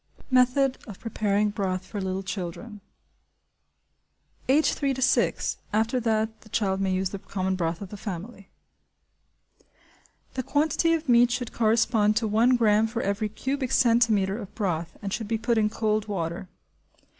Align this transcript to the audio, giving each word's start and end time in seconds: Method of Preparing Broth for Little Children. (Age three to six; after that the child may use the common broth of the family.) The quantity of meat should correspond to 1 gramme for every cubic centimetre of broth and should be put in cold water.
Method 0.31 0.79
of 0.87 0.99
Preparing 0.99 1.51
Broth 1.51 1.85
for 1.85 2.01
Little 2.01 2.23
Children. 2.23 2.81
(Age 4.49 4.73
three 4.73 4.95
to 4.95 4.99
six; 5.03 5.57
after 5.71 5.99
that 5.99 6.41
the 6.41 6.49
child 6.49 6.81
may 6.81 6.91
use 6.91 7.11
the 7.11 7.19
common 7.19 7.55
broth 7.55 7.81
of 7.83 7.89
the 7.89 7.97
family.) 7.97 8.49
The 10.33 10.41
quantity 10.41 10.93
of 10.95 11.07
meat 11.07 11.29
should 11.29 11.53
correspond 11.53 12.17
to 12.17 12.27
1 12.27 12.55
gramme 12.57 12.87
for 12.87 13.03
every 13.03 13.29
cubic 13.29 13.71
centimetre 13.71 14.39
of 14.39 14.55
broth 14.55 14.97
and 15.03 15.13
should 15.13 15.27
be 15.27 15.37
put 15.37 15.59
in 15.59 15.69
cold 15.69 16.07
water. 16.07 16.49